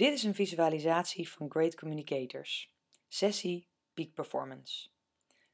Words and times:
Dit 0.00 0.12
is 0.12 0.22
een 0.22 0.34
visualisatie 0.34 1.28
van 1.28 1.50
Great 1.50 1.74
Communicators, 1.74 2.74
sessie 3.08 3.68
Peak 3.94 4.14
Performance. 4.14 4.88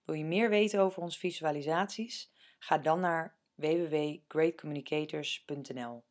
Wil 0.05 0.15
je 0.15 0.25
meer 0.25 0.49
weten 0.49 0.81
over 0.81 1.03
onze 1.03 1.19
visualisaties? 1.19 2.31
Ga 2.59 2.79
dan 2.79 3.01
naar 3.01 3.37
www.greatcommunicators.nl. 3.55 6.05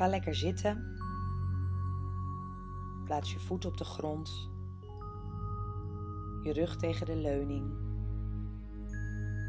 Ga 0.00 0.08
lekker 0.08 0.34
zitten. 0.34 0.96
Plaats 3.04 3.32
je 3.32 3.38
voet 3.38 3.64
op 3.64 3.76
de 3.76 3.84
grond. 3.84 4.50
Je 6.42 6.52
rug 6.52 6.76
tegen 6.76 7.06
de 7.06 7.16
leuning. 7.16 7.72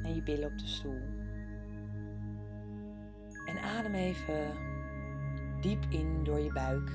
En 0.04 0.16
je 0.16 0.24
billen 0.24 0.52
op 0.52 0.58
de 0.58 0.68
stoel. 0.68 1.02
En 3.46 3.58
adem 3.58 3.94
even 3.94 4.54
diep 5.62 5.86
in 5.90 6.24
door 6.24 6.40
je 6.40 6.54
buik. 6.54 6.90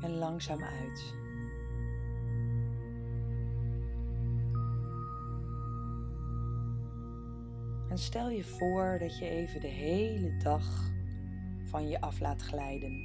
En 0.00 0.18
langzaam 0.18 0.62
uit. 0.62 1.14
Stel 7.98 8.30
je 8.30 8.44
voor 8.44 8.96
dat 8.98 9.18
je 9.18 9.28
even 9.28 9.60
de 9.60 9.66
hele 9.66 10.36
dag 10.36 10.90
van 11.64 11.88
je 11.88 12.00
af 12.00 12.20
laat 12.20 12.42
glijden, 12.42 13.02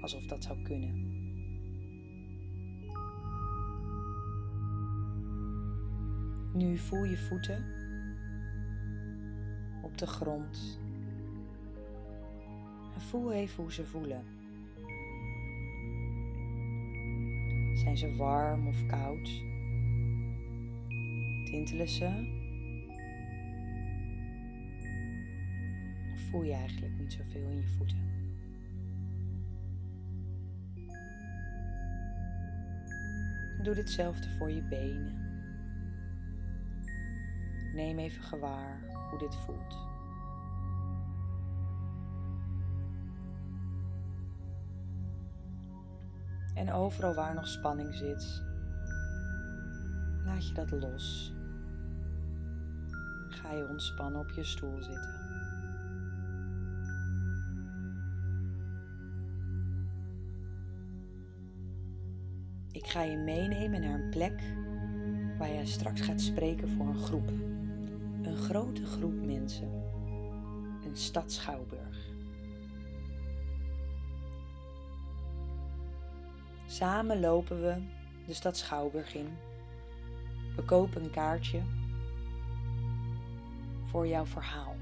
alsof 0.00 0.26
dat 0.26 0.44
zou 0.44 0.62
kunnen. 0.62 1.12
Nu 6.52 6.78
voel 6.78 7.04
je 7.04 7.16
voeten 7.16 7.64
op 9.82 9.98
de 9.98 10.06
grond. 10.06 10.78
En 12.94 13.00
voel 13.00 13.32
even 13.32 13.62
hoe 13.62 13.72
ze 13.72 13.86
voelen. 13.86 14.24
Zijn 17.74 17.96
ze 17.96 18.16
warm 18.16 18.68
of 18.68 18.86
koud? 18.86 19.42
Tintelen 21.44 21.88
ze 21.88 22.42
voel 26.34 26.42
je 26.42 26.54
eigenlijk 26.54 26.98
niet 26.98 27.12
zoveel 27.12 27.48
in 27.48 27.56
je 27.56 27.66
voeten. 27.66 27.98
Doe 33.62 33.74
hetzelfde 33.74 34.30
voor 34.30 34.50
je 34.50 34.62
benen. 34.62 35.12
Neem 37.74 37.98
even 37.98 38.22
gewaar 38.22 38.80
hoe 39.10 39.18
dit 39.18 39.36
voelt. 39.36 39.76
En 46.54 46.72
overal 46.72 47.14
waar 47.14 47.34
nog 47.34 47.48
spanning 47.48 47.94
zit, 47.94 48.42
laat 50.24 50.48
je 50.48 50.54
dat 50.54 50.70
los. 50.70 51.34
Ga 53.28 53.52
je 53.52 53.68
ontspannen 53.68 54.20
op 54.20 54.30
je 54.30 54.44
stoel 54.44 54.82
zitten. 54.82 55.23
Ga 62.94 63.02
je 63.02 63.16
meenemen 63.16 63.80
naar 63.80 63.94
een 63.94 64.10
plek 64.10 64.42
waar 65.38 65.52
je 65.52 65.66
straks 65.66 66.00
gaat 66.00 66.20
spreken 66.20 66.68
voor 66.68 66.86
een 66.86 66.98
groep. 66.98 67.28
Een 68.22 68.36
grote 68.36 68.86
groep 68.86 69.24
mensen. 69.24 69.68
Een 70.84 70.96
stad 70.96 71.32
Schouwburg. 71.32 72.12
Samen 76.66 77.20
lopen 77.20 77.62
we 77.62 77.82
de 78.26 78.34
stad 78.34 78.56
Schouwburg 78.56 79.14
in. 79.14 79.28
We 80.56 80.62
kopen 80.62 81.04
een 81.04 81.10
kaartje 81.10 81.60
voor 83.84 84.06
jouw 84.06 84.26
verhaal. 84.26 84.76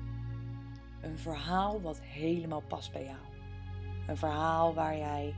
Een 1.00 1.18
verhaal 1.18 1.80
wat 1.80 2.00
helemaal 2.00 2.62
past 2.68 2.92
bij 2.92 3.04
jou. 3.04 3.20
Een 4.08 4.16
verhaal 4.16 4.74
waar 4.74 4.96
jij 4.96 5.34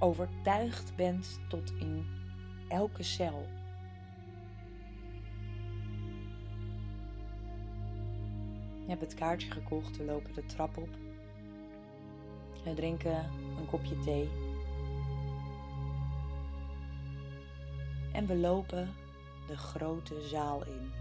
overtuigd 0.00 0.96
bent 0.96 1.40
tot 1.48 1.72
in 1.78 2.06
elke 2.68 3.02
cel. 3.02 3.46
Je 8.82 8.96
hebt 8.96 9.00
het 9.00 9.14
kaartje 9.14 9.50
gekocht, 9.50 9.96
we 9.96 10.04
lopen 10.04 10.34
de 10.34 10.46
trap 10.46 10.76
op. 10.76 10.88
We 12.64 12.74
drinken 12.74 13.16
een 13.58 13.66
kopje 13.66 13.98
thee. 13.98 14.28
En 18.12 18.26
we 18.26 18.36
lopen 18.36 18.88
de 19.46 19.56
grote 19.56 20.20
zaal 20.20 20.64
in. 20.66 20.92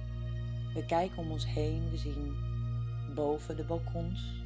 We 0.74 0.86
kijken 0.86 1.18
om 1.18 1.32
ons 1.32 1.46
heen, 1.46 1.90
we 1.90 1.98
zien 1.98 2.36
boven 3.16 3.56
de 3.56 3.64
balkons 3.64 4.39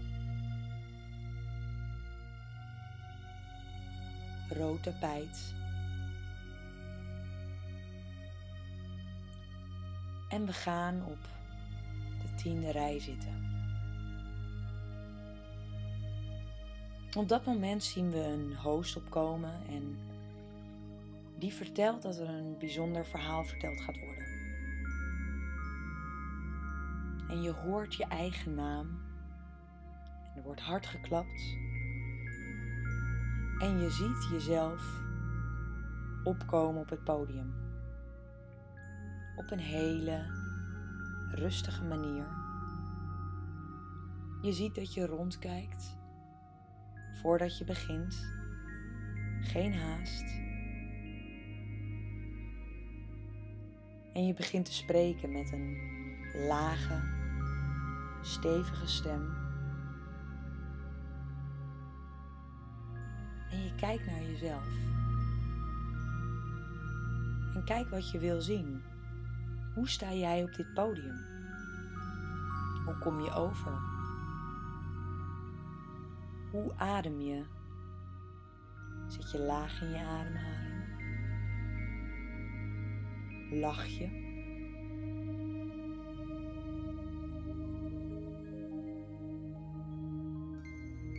rood 4.53 4.83
tapijt. 4.83 5.53
En 10.29 10.45
we 10.45 10.53
gaan 10.53 11.05
op 11.05 11.21
de 12.21 12.35
tiende 12.35 12.71
rij 12.71 12.99
zitten. 12.99 13.51
Op 17.17 17.29
dat 17.29 17.45
moment 17.45 17.83
zien 17.83 18.11
we 18.11 18.19
een 18.19 18.55
host 18.55 18.95
opkomen 18.95 19.53
en 19.67 19.97
die 21.37 21.53
vertelt 21.53 22.01
dat 22.01 22.19
er 22.19 22.29
een 22.29 22.55
bijzonder 22.59 23.05
verhaal 23.05 23.43
verteld 23.43 23.81
gaat 23.81 23.99
worden. 23.99 24.23
En 27.29 27.41
je 27.41 27.51
hoort 27.51 27.95
je 27.95 28.05
eigen 28.05 28.55
naam 28.55 29.01
en 30.33 30.37
er 30.37 30.43
wordt 30.43 30.61
hard 30.61 30.85
geklapt 30.85 31.55
en 33.63 33.79
je 33.79 33.89
ziet 33.89 34.27
jezelf 34.31 35.01
opkomen 36.23 36.81
op 36.81 36.89
het 36.89 37.03
podium. 37.03 37.53
Op 39.35 39.51
een 39.51 39.59
hele 39.59 40.25
rustige 41.31 41.83
manier. 41.83 42.25
Je 44.41 44.53
ziet 44.53 44.75
dat 44.75 44.93
je 44.93 45.05
rondkijkt 45.05 45.97
voordat 47.21 47.57
je 47.57 47.65
begint. 47.65 48.25
Geen 49.41 49.73
haast. 49.73 50.25
En 54.13 54.25
je 54.25 54.33
begint 54.33 54.65
te 54.65 54.73
spreken 54.73 55.31
met 55.31 55.51
een 55.51 55.77
lage, 56.47 57.01
stevige 58.21 58.87
stem. 58.87 59.42
Je 63.73 63.79
kijkt 63.79 64.05
naar 64.05 64.21
jezelf. 64.21 64.67
En 67.55 67.63
kijk 67.65 67.89
wat 67.89 68.11
je 68.11 68.19
wil 68.19 68.41
zien. 68.41 68.83
Hoe 69.73 69.89
sta 69.89 70.13
jij 70.13 70.43
op 70.43 70.55
dit 70.55 70.73
podium? 70.73 71.25
Hoe 72.85 72.97
kom 72.97 73.21
je 73.21 73.31
over? 73.31 73.71
Hoe 76.51 76.73
adem 76.77 77.21
je? 77.21 77.43
Zit 79.07 79.31
je 79.31 79.39
laag 79.39 79.81
in 79.81 79.89
je 79.89 80.05
ademhaling? 80.05 80.71
Lach 83.51 83.85
je? 83.85 84.22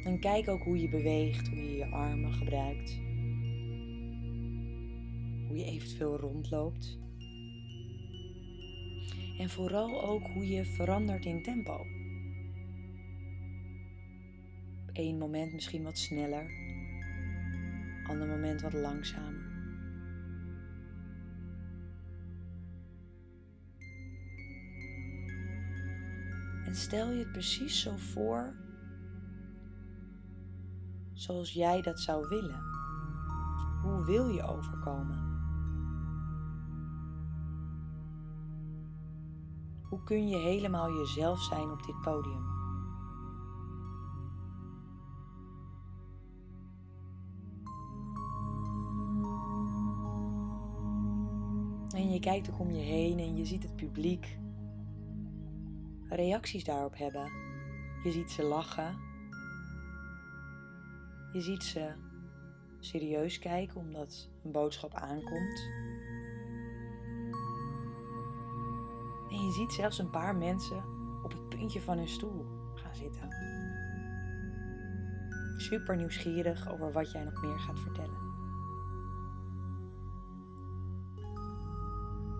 En 0.04 0.18
kijk 0.18 0.48
ook 0.48 0.62
hoe 0.62 0.80
je 0.80 0.88
beweegt, 0.88 1.48
hoe 1.48 1.58
je 1.58 1.76
je 1.76 1.86
armen 1.86 2.32
gebruikt. 2.32 3.00
Hoe 5.46 5.56
je 5.56 5.64
eventueel 5.64 6.16
rondloopt. 6.16 6.98
En 9.38 9.50
vooral 9.50 10.02
ook 10.02 10.26
hoe 10.26 10.48
je 10.48 10.64
verandert 10.64 11.24
in 11.24 11.42
tempo. 11.42 11.86
Op 14.88 14.92
één 14.92 15.18
moment 15.18 15.52
misschien 15.52 15.82
wat 15.82 15.98
sneller, 15.98 16.50
ander 18.06 18.28
moment 18.28 18.60
wat 18.60 18.72
langzamer. 18.72 19.52
En 26.66 26.74
stel 26.74 27.10
je 27.10 27.18
het 27.18 27.32
precies 27.32 27.80
zo 27.80 27.96
voor 27.96 28.63
zoals 31.24 31.52
jij 31.52 31.82
dat 31.82 32.00
zou 32.00 32.28
willen. 32.28 32.62
Hoe 33.82 34.04
wil 34.04 34.28
je 34.28 34.42
overkomen? 34.42 35.32
Hoe 39.82 40.02
kun 40.04 40.28
je 40.28 40.36
helemaal 40.36 40.92
jezelf 40.92 41.42
zijn 41.42 41.70
op 41.70 41.82
dit 41.86 42.00
podium? 42.00 42.44
En 51.94 52.10
je 52.10 52.20
kijkt 52.20 52.50
ook 52.50 52.58
om 52.58 52.70
je 52.70 52.82
heen 52.82 53.18
en 53.18 53.36
je 53.36 53.44
ziet 53.44 53.62
het 53.62 53.76
publiek 53.76 54.38
reacties 56.08 56.64
daarop 56.64 56.96
hebben. 56.96 57.32
Je 58.02 58.12
ziet 58.12 58.30
ze 58.30 58.42
lachen. 58.42 59.13
Je 61.34 61.40
ziet 61.40 61.64
ze 61.64 61.92
serieus 62.80 63.38
kijken 63.38 63.76
omdat 63.76 64.28
een 64.44 64.52
boodschap 64.52 64.94
aankomt. 64.94 65.68
En 69.30 69.44
je 69.44 69.52
ziet 69.52 69.72
zelfs 69.72 69.98
een 69.98 70.10
paar 70.10 70.36
mensen 70.36 70.84
op 71.22 71.32
het 71.32 71.48
puntje 71.48 71.80
van 71.80 71.96
hun 71.96 72.08
stoel 72.08 72.46
gaan 72.74 72.94
zitten. 72.94 73.28
Super 75.56 75.96
nieuwsgierig 75.96 76.72
over 76.72 76.92
wat 76.92 77.12
jij 77.12 77.24
nog 77.24 77.42
meer 77.42 77.58
gaat 77.58 77.80
vertellen. 77.80 78.32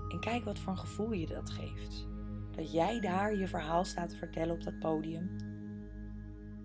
En 0.08 0.20
kijk 0.20 0.44
wat 0.44 0.58
voor 0.58 0.72
een 0.72 0.78
gevoel 0.78 1.12
je 1.12 1.26
dat 1.26 1.50
geeft. 1.50 2.08
Dat 2.50 2.72
jij 2.72 3.00
daar 3.00 3.34
je 3.34 3.48
verhaal 3.48 3.84
staat 3.84 4.10
te 4.10 4.16
vertellen 4.16 4.54
op 4.54 4.62
dat 4.62 4.78
podium. 4.78 5.53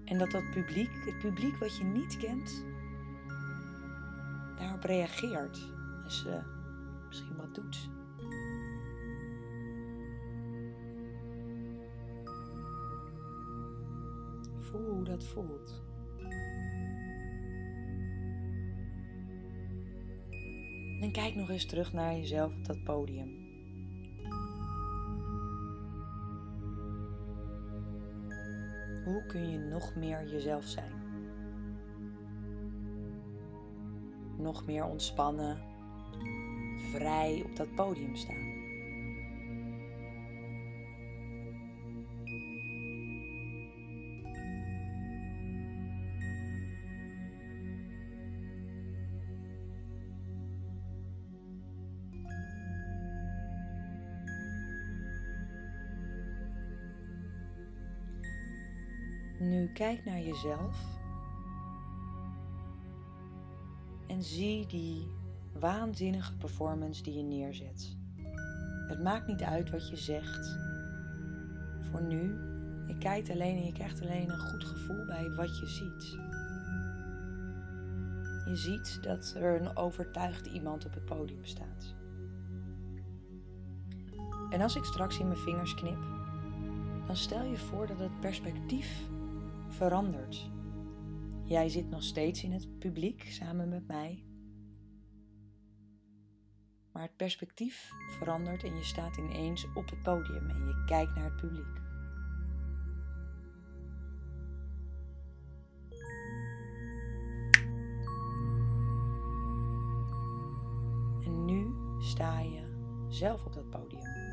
En 0.09 0.17
dat 0.17 0.31
dat 0.31 0.49
publiek, 0.51 0.91
het 1.05 1.19
publiek 1.19 1.57
wat 1.57 1.77
je 1.77 1.83
niet 1.83 2.17
kent, 2.17 2.65
daarop 4.57 4.83
reageert. 4.83 5.71
En 6.03 6.11
ze 6.11 6.39
misschien 7.07 7.35
wat 7.35 7.55
doet. 7.55 7.89
Voel 14.59 14.93
hoe 14.93 15.03
dat 15.03 15.23
voelt. 15.23 15.81
En 21.01 21.11
kijk 21.11 21.35
nog 21.35 21.49
eens 21.49 21.65
terug 21.65 21.93
naar 21.93 22.15
jezelf 22.15 22.55
op 22.55 22.65
dat 22.65 22.83
podium. 22.83 23.48
Kun 29.29 29.51
je 29.51 29.57
nog 29.57 29.95
meer 29.95 30.27
jezelf 30.27 30.65
zijn? 30.65 30.91
Nog 34.37 34.65
meer 34.65 34.85
ontspannen, 34.85 35.57
vrij 36.91 37.43
op 37.45 37.55
dat 37.55 37.75
podium 37.75 38.15
staan. 38.15 38.58
Kijk 59.79 60.05
naar 60.05 60.19
jezelf 60.19 60.75
en 64.07 64.23
zie 64.23 64.65
die 64.65 65.11
waanzinnige 65.59 66.35
performance 66.37 67.03
die 67.03 67.13
je 67.13 67.23
neerzet. 67.23 67.97
Het 68.87 69.03
maakt 69.03 69.27
niet 69.27 69.41
uit 69.41 69.69
wat 69.69 69.89
je 69.89 69.95
zegt. 69.95 70.57
Voor 71.91 72.01
nu, 72.01 72.21
je 72.87 72.97
kijkt 72.97 73.29
alleen 73.29 73.57
en 73.57 73.65
je 73.65 73.71
krijgt 73.71 74.01
alleen 74.01 74.29
een 74.29 74.39
goed 74.39 74.63
gevoel 74.63 75.05
bij 75.05 75.29
wat 75.35 75.59
je 75.59 75.67
ziet. 75.67 76.03
Je 78.45 78.55
ziet 78.55 79.03
dat 79.03 79.33
er 79.37 79.61
een 79.61 79.75
overtuigd 79.75 80.45
iemand 80.45 80.85
op 80.85 80.93
het 80.93 81.05
podium 81.05 81.45
staat. 81.45 81.95
En 84.49 84.61
als 84.61 84.75
ik 84.75 84.83
straks 84.83 85.19
in 85.19 85.27
mijn 85.27 85.39
vingers 85.39 85.75
knip, 85.75 86.03
dan 87.05 87.15
stel 87.15 87.43
je 87.43 87.57
voor 87.57 87.87
dat 87.87 87.99
het 87.99 88.19
perspectief 88.19 89.09
verandert. 89.79 90.51
Jij 91.43 91.69
zit 91.69 91.89
nog 91.89 92.03
steeds 92.03 92.43
in 92.43 92.51
het 92.51 92.79
publiek 92.79 93.23
samen 93.23 93.69
met 93.69 93.87
mij. 93.87 94.23
Maar 96.91 97.01
het 97.03 97.15
perspectief 97.15 97.91
verandert 98.17 98.63
en 98.63 98.75
je 98.75 98.83
staat 98.83 99.17
ineens 99.17 99.67
op 99.75 99.89
het 99.89 100.01
podium 100.01 100.49
en 100.49 100.57
je 100.57 100.83
kijkt 100.85 101.15
naar 101.15 101.23
het 101.23 101.35
publiek. 101.35 101.77
En 111.25 111.45
nu 111.45 111.73
sta 111.99 112.39
je 112.39 112.61
zelf 113.09 113.45
op 113.45 113.53
dat 113.53 113.69
podium. 113.69 114.28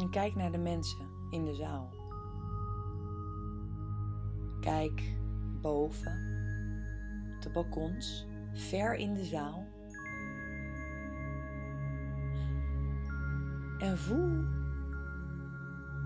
En 0.00 0.10
kijk 0.10 0.34
naar 0.34 0.52
de 0.52 0.58
mensen 0.58 1.08
in 1.30 1.44
de 1.44 1.54
zaal. 1.54 1.90
Kijk 4.60 5.02
boven, 5.60 6.12
op 7.34 7.42
de 7.42 7.50
balkons, 7.50 8.26
ver 8.52 8.94
in 8.94 9.14
de 9.14 9.24
zaal. 9.24 9.66
En 13.78 13.98
voel 13.98 14.44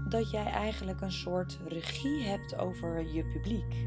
dat 0.08 0.30
jij 0.30 0.46
eigenlijk 0.46 1.00
een 1.00 1.12
soort 1.12 1.58
regie 1.66 2.22
hebt 2.22 2.56
over 2.56 3.12
je 3.14 3.24
publiek. 3.24 3.86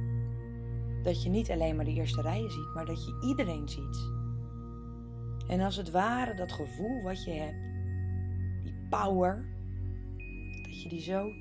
Dat 1.03 1.23
je 1.23 1.29
niet 1.29 1.51
alleen 1.51 1.75
maar 1.75 1.85
de 1.85 1.93
eerste 1.93 2.21
rijen 2.21 2.51
ziet, 2.51 2.73
maar 2.73 2.85
dat 2.85 3.05
je 3.05 3.19
iedereen 3.27 3.69
ziet. 3.69 4.11
En 5.47 5.59
als 5.59 5.75
het 5.75 5.91
ware 5.91 6.33
dat 6.33 6.51
gevoel 6.51 7.01
wat 7.03 7.23
je 7.23 7.31
hebt, 7.31 7.65
die 8.63 8.87
power, 8.89 9.56
dat 10.77 10.85
je 10.85 10.89
die 10.89 11.01
zo 11.01 11.31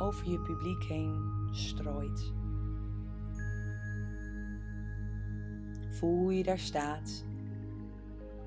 over 0.00 0.30
je 0.30 0.40
publiek 0.40 0.84
heen 0.84 1.48
strooit. 1.50 2.32
Voel 5.90 6.18
hoe 6.18 6.34
je 6.34 6.42
daar 6.42 6.58
staat 6.58 7.24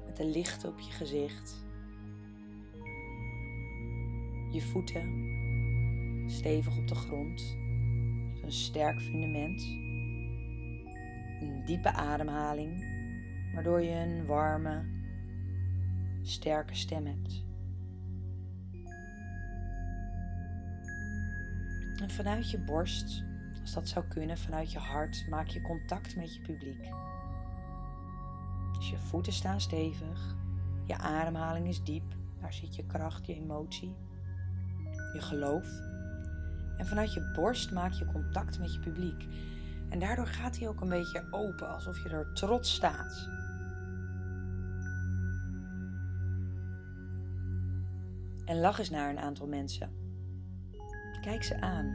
met 0.06 0.18
de 0.18 0.26
licht 0.26 0.66
op 0.66 0.80
je 0.80 0.92
gezicht. 0.92 1.66
Je 4.52 4.62
voeten 4.62 5.30
stevig 6.28 6.78
op 6.78 6.88
de 6.88 6.96
grond, 6.96 7.58
een 8.44 8.52
sterk 8.52 9.02
fundament. 9.02 9.62
Een 11.42 11.62
diepe 11.66 11.92
ademhaling, 11.92 12.86
waardoor 13.54 13.82
je 13.82 13.96
een 13.96 14.26
warme, 14.26 15.01
sterke 16.22 16.76
stem 16.76 17.06
hebt. 17.06 17.46
En 22.02 22.10
vanuit 22.10 22.52
je 22.52 22.60
borst, 22.60 23.24
als 23.62 23.74
dat 23.74 23.88
zou 23.88 24.06
kunnen, 24.08 24.38
vanuit 24.38 24.72
je 24.72 24.80
hart, 24.80 25.26
maak 25.30 25.48
je 25.48 25.62
contact 25.62 26.16
met 26.16 26.36
je 26.36 26.42
publiek. 26.42 26.90
Dus 28.78 28.90
je 28.90 28.98
voeten 28.98 29.34
staan 29.34 29.62
stevig, 29.62 30.36
je 30.86 30.98
ademhaling 30.98 31.68
is 31.68 31.84
diep, 31.84 32.16
daar 32.40 32.54
zit 32.54 32.76
je 32.76 32.86
kracht, 32.86 33.26
je 33.26 33.36
emotie, 33.36 33.96
je 35.14 35.22
geloof. 35.22 35.68
En 36.78 36.86
vanuit 36.86 37.14
je 37.14 37.32
borst 37.36 37.72
maak 37.72 37.92
je 37.92 38.06
contact 38.06 38.60
met 38.60 38.74
je 38.74 38.80
publiek. 38.80 39.28
En 39.90 40.00
daardoor 40.00 40.28
gaat 40.28 40.58
hij 40.58 40.68
ook 40.68 40.82
een 40.82 40.90
beetje 40.90 41.28
open, 41.32 41.74
alsof 41.74 42.04
je 42.04 42.10
er 42.10 42.34
trots 42.34 42.74
staat. 42.74 43.30
En 48.52 48.60
lach 48.60 48.80
eens 48.80 48.90
naar 48.90 49.10
een 49.10 49.20
aantal 49.20 49.48
mensen. 49.48 49.90
Kijk 51.22 51.44
ze 51.44 51.62
aan. 51.62 51.86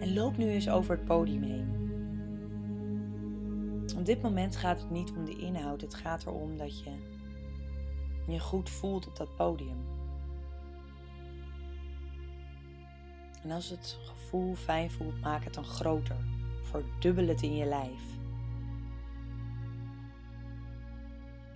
En 0.00 0.12
loop 0.14 0.36
nu 0.36 0.48
eens 0.48 0.68
over 0.68 0.96
het 0.96 1.04
podium 1.04 1.42
heen. 1.42 1.72
Op 3.96 4.04
dit 4.04 4.22
moment 4.22 4.56
gaat 4.56 4.80
het 4.80 4.90
niet 4.90 5.10
om 5.10 5.24
de 5.24 5.36
inhoud, 5.36 5.80
het 5.80 5.94
gaat 5.94 6.26
erom 6.26 6.56
dat 6.58 6.80
je 6.80 6.90
je 8.26 8.40
goed 8.40 8.70
voelt 8.70 9.06
op 9.06 9.16
dat 9.16 9.36
podium. 9.36 9.84
En 13.42 13.50
als 13.50 13.70
het 13.70 13.98
gevoel 14.04 14.54
fijn 14.54 14.90
voelt, 14.90 15.20
maak 15.20 15.44
het 15.44 15.54
dan 15.54 15.64
groter. 15.64 16.18
Verdubbel 16.62 17.26
het 17.26 17.42
in 17.42 17.56
je 17.56 17.64
lijf. 17.64 18.02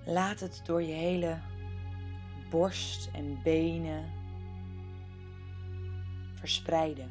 Laat 0.04 0.40
het 0.40 0.60
door 0.64 0.82
je 0.82 0.92
hele 0.92 1.38
borst 2.50 3.10
en 3.12 3.40
benen 3.42 4.04
verspreiden. 6.34 7.10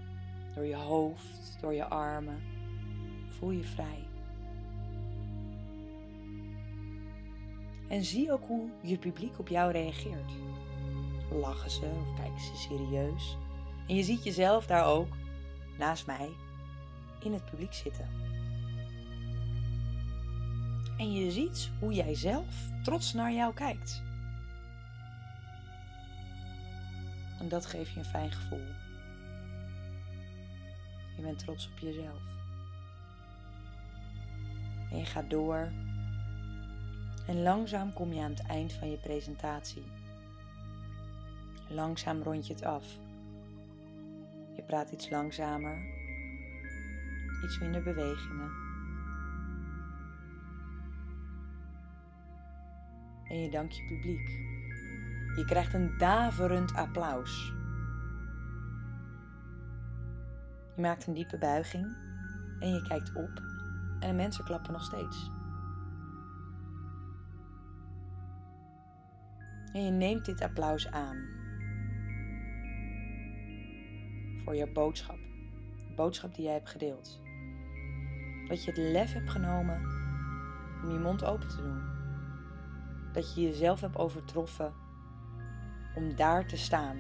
Door 0.56 0.66
je 0.66 0.76
hoofd, 0.76 1.58
door 1.62 1.74
je 1.74 1.86
armen. 1.86 2.42
Voel 3.28 3.52
je 3.52 3.64
vrij. 3.64 4.08
En 7.88 8.04
zie 8.04 8.32
ook 8.32 8.48
hoe 8.48 8.70
je 8.82 8.98
publiek 8.98 9.40
op 9.40 9.48
jou 9.48 9.72
reageert. 9.72 10.32
Lachen 11.32 11.72
ze 11.72 11.86
of 12.02 12.16
kijken 12.16 12.42
ze 12.42 12.56
serieus? 12.56 13.38
En 13.88 13.96
je 13.96 14.04
ziet 14.04 14.24
jezelf 14.24 14.66
daar 14.66 14.86
ook, 14.86 15.08
naast 15.78 16.06
mij, 16.06 16.30
in 17.24 17.34
het 17.34 17.46
publiek 17.46 17.74
zitten. 17.74 18.10
En 20.98 21.12
je 21.12 21.32
ziet 21.32 21.72
hoe 21.80 21.94
jij 21.94 22.16
zelf 22.16 22.70
trots 22.84 23.14
naar 23.14 23.34
jou 23.34 23.54
kijkt. 23.54 24.07
En 27.48 27.54
dat 27.54 27.66
geeft 27.66 27.92
je 27.92 28.00
een 28.00 28.06
fijn 28.06 28.32
gevoel. 28.32 28.68
Je 31.16 31.22
bent 31.22 31.40
trots 31.40 31.70
op 31.72 31.78
jezelf. 31.78 32.22
En 34.92 34.98
je 34.98 35.06
gaat 35.06 35.30
door. 35.30 35.72
En 37.28 37.42
langzaam 37.42 37.94
kom 37.94 38.14
je 38.14 38.22
aan 38.22 38.30
het 38.30 38.46
eind 38.46 38.74
van 38.74 38.90
je 38.90 38.98
presentatie. 38.98 39.84
Langzaam 41.70 42.22
rond 42.22 42.48
je 42.48 42.54
het 42.54 42.64
af. 42.64 42.86
Je 44.56 44.62
praat 44.62 44.92
iets 44.92 45.10
langzamer. 45.10 45.86
Iets 47.44 47.60
minder 47.60 47.84
bewegingen. 47.84 48.52
En 53.30 53.42
je 53.42 53.50
dankt 53.50 53.76
je 53.76 53.86
publiek. 53.88 54.57
Je 55.38 55.46
krijgt 55.46 55.74
een 55.74 55.98
daverend 55.98 56.74
applaus. 56.74 57.54
Je 60.76 60.82
maakt 60.82 61.08
een 61.08 61.14
diepe 61.14 61.38
buiging 61.38 61.96
en 62.60 62.70
je 62.70 62.82
kijkt 62.82 63.14
op 63.16 63.30
en 64.00 64.10
de 64.10 64.14
mensen 64.14 64.44
klappen 64.44 64.74
nog 64.74 64.84
steeds. 64.84 65.32
En 69.74 69.84
je 69.84 69.92
neemt 69.92 70.26
dit 70.26 70.42
applaus 70.42 70.92
aan 70.92 71.18
voor 74.44 74.56
jouw 74.56 74.72
boodschap, 74.72 75.20
de 75.88 75.94
boodschap 75.96 76.36
die 76.36 76.44
jij 76.44 76.54
hebt 76.54 76.70
gedeeld. 76.70 77.22
Dat 78.48 78.64
je 78.64 78.72
het 78.72 78.80
lef 78.80 79.14
hebt 79.14 79.30
genomen 79.30 79.82
om 80.84 80.92
je 80.92 81.00
mond 81.00 81.24
open 81.24 81.48
te 81.48 81.62
doen. 81.62 81.82
Dat 83.14 83.36
je 83.36 83.42
jezelf 83.42 83.82
hebt 83.82 83.98
overtroffen 83.98 84.86
om 85.98 86.16
daar 86.16 86.46
te 86.46 86.58
staan. 86.58 86.98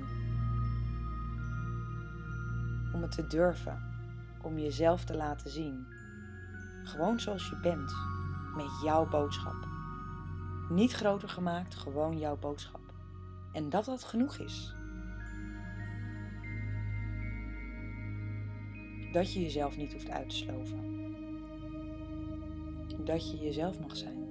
Om 2.93 3.01
het 3.01 3.11
te 3.11 3.27
durven, 3.27 3.83
om 4.41 4.57
jezelf 4.59 5.03
te 5.03 5.15
laten 5.15 5.49
zien. 5.49 5.87
Gewoon 6.83 7.19
zoals 7.19 7.49
je 7.49 7.59
bent, 7.61 7.93
met 8.55 8.81
jouw 8.83 9.09
boodschap. 9.09 9.67
Niet 10.69 10.91
groter 10.91 11.29
gemaakt, 11.29 11.75
gewoon 11.75 12.17
jouw 12.17 12.37
boodschap. 12.37 12.81
En 13.51 13.69
dat 13.69 13.85
dat 13.85 14.03
genoeg 14.03 14.37
is. 14.37 14.75
Dat 19.11 19.33
je 19.33 19.41
jezelf 19.41 19.77
niet 19.77 19.93
hoeft 19.93 20.09
uit 20.09 20.29
te 20.29 20.35
sloven. 20.35 20.85
Dat 23.05 23.31
je 23.31 23.37
jezelf 23.37 23.79
mag 23.79 23.95
zijn. 23.95 24.26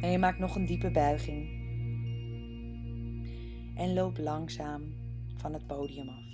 En 0.00 0.10
je 0.10 0.18
maakt 0.18 0.38
nog 0.38 0.56
een 0.56 0.66
diepe 0.66 0.90
buiging. 0.90 1.64
En 3.74 3.94
loop 3.94 4.18
langzaam 4.18 4.82
van 5.36 5.52
het 5.52 5.66
podium 5.66 6.08
af. 6.08 6.24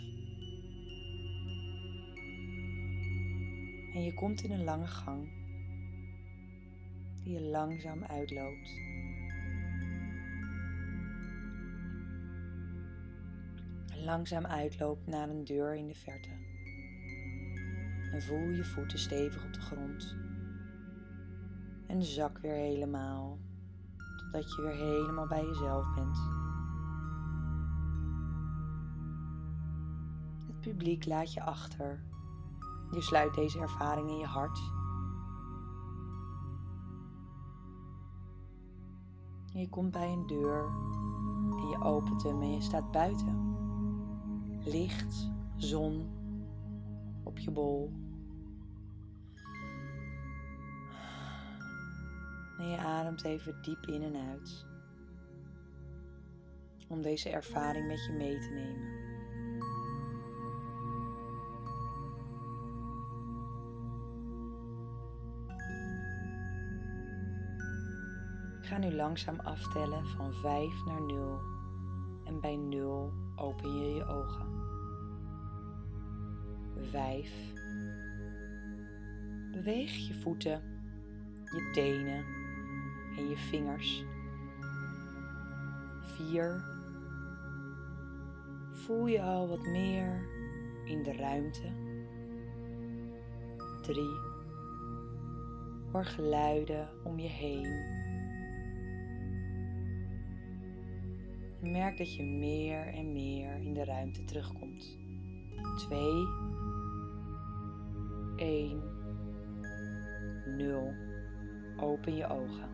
En 3.95 4.03
je 4.03 4.15
komt 4.15 4.43
in 4.43 4.51
een 4.51 4.65
lange 4.65 4.87
gang 4.87 5.29
die 7.23 7.33
je 7.33 7.41
langzaam 7.41 8.05
uitloopt. 8.05 8.71
Langzaam 14.05 14.47
uitloopt 14.47 15.07
naar 15.07 15.29
een 15.29 15.45
deur 15.45 15.75
in 15.75 15.87
de 15.87 15.95
verte. 15.95 16.31
En 18.13 18.23
voel 18.23 18.49
je 18.49 18.65
voeten 18.65 18.99
stevig 18.99 19.45
op 19.45 19.53
de 19.53 19.61
grond. 19.61 20.17
En 21.87 22.03
zak 22.03 22.39
weer 22.39 22.55
helemaal, 22.55 23.39
totdat 24.33 24.55
je 24.55 24.63
weer 24.63 24.75
helemaal 24.75 25.27
bij 25.27 25.45
jezelf 25.45 25.95
bent. 25.95 26.19
Het 30.47 30.61
publiek 30.61 31.07
laat 31.07 31.33
je 31.33 31.43
achter. 31.43 32.03
Je 32.91 33.03
sluit 33.03 33.35
deze 33.35 33.59
ervaring 33.61 34.11
in 34.11 34.19
je 34.19 34.27
hart 34.27 34.61
Je 39.55 39.69
komt 39.69 39.91
bij 39.91 40.13
een 40.13 40.27
deur 40.27 40.65
en 41.51 41.69
je 41.69 41.83
opent 41.83 42.23
hem 42.23 42.43
en 42.43 42.53
je 42.55 42.61
staat 42.61 42.91
buiten. 42.91 43.57
Licht, 44.65 45.31
zon 45.57 46.11
op 47.23 47.39
je 47.39 47.51
bol. 47.51 48.02
En 52.63 52.69
je 52.69 52.79
ademt 52.79 53.25
even 53.25 53.63
diep 53.63 53.87
in 53.87 54.03
en 54.03 54.17
uit. 54.17 54.67
Om 56.89 57.03
deze 57.03 57.31
ervaring 57.31 57.87
met 57.87 58.05
je 58.05 58.13
mee 58.13 58.39
te 58.39 58.49
nemen. 58.49 59.01
ga 68.63 68.79
nu 68.79 68.93
langzaam 68.93 69.41
aftellen 69.41 70.07
van 70.07 70.33
5 70.33 70.85
naar 70.85 71.03
0 71.03 71.41
en 72.25 72.41
bij 72.41 72.57
0 72.57 73.13
open 73.37 73.71
je 73.71 73.95
je 73.95 74.05
ogen. 74.05 74.47
5. 76.81 77.53
Beweeg 79.53 80.07
je 80.09 80.15
voeten, 80.15 80.63
je 81.45 81.71
tenen 81.73 82.42
en 83.17 83.29
je 83.29 83.37
vingers. 83.37 84.05
4. 86.01 86.65
Voel 88.73 89.07
je 89.07 89.23
al 89.23 89.49
wat 89.49 89.67
meer 89.67 90.29
in 90.85 91.03
de 91.03 91.13
ruimte. 91.13 91.73
3. 93.83 93.97
Hoor 95.93 96.05
geluiden 96.05 96.89
om 97.05 97.19
je 97.19 97.29
heen. 97.29 98.01
merk 101.71 101.99
dat 101.99 102.15
je 102.15 102.23
meer 102.23 102.87
en 102.87 103.13
meer 103.13 103.55
in 103.61 103.75
de 103.75 103.85
ruimte 103.85 104.25
terugkomt. 104.25 104.99
2, 105.77 105.99
1, 108.37 108.83
0. 110.57 110.95
Open 111.77 112.17
je 112.17 112.27
ogen. 112.29 112.72